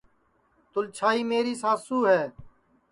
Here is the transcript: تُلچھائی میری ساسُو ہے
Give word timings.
تُلچھائی 0.71 1.21
میری 1.29 1.53
ساسُو 1.61 1.97
ہے 2.09 2.23